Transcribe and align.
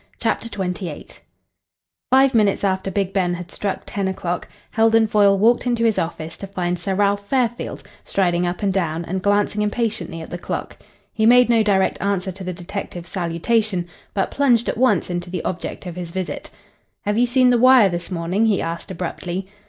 CHAPTER 0.19 0.47
XXVIII 0.49 1.05
Five 2.09 2.33
minutes 2.33 2.63
after 2.63 2.89
Big 2.89 3.13
Ben 3.13 3.35
had 3.35 3.51
struck 3.51 3.83
ten 3.85 4.07
o'clock 4.07 4.47
Heldon 4.71 5.05
Foyle 5.05 5.37
walked 5.37 5.67
into 5.67 5.83
his 5.85 5.99
office 5.99 6.35
to 6.37 6.47
find 6.47 6.79
Sir 6.79 6.95
Ralph 6.95 7.27
Fairfield 7.27 7.83
striding 8.03 8.47
up 8.47 8.63
and 8.63 8.73
down 8.73 9.05
and 9.05 9.21
glancing 9.21 9.61
impatiently 9.61 10.19
at 10.21 10.31
the 10.31 10.39
clock. 10.39 10.79
He 11.13 11.27
made 11.27 11.49
no 11.49 11.61
direct 11.61 12.01
answer 12.01 12.31
to 12.31 12.43
the 12.43 12.51
detective's 12.51 13.09
salutation, 13.09 13.87
but 14.15 14.31
plunged 14.31 14.67
at 14.67 14.75
once 14.79 15.11
into 15.11 15.29
the 15.29 15.45
object 15.45 15.85
of 15.85 15.95
his 15.97 16.09
visit. 16.09 16.49
"Have 17.01 17.19
you 17.19 17.27
seen 17.27 17.51
the 17.51 17.59
Wire 17.59 17.87
this 17.89 18.09
morning?" 18.09 18.47
he 18.47 18.59
asked 18.59 18.89
abruptly. 18.89 19.45